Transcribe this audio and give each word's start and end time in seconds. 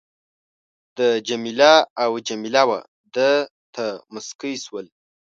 ده 0.97 1.07
جميله 1.27 1.73
او 2.03 2.11
جميله 2.27 2.61
وه 2.69 2.79
ده 3.15 3.29
ته 3.75 3.85
مسکی 4.13 4.53
شول. 4.63 4.85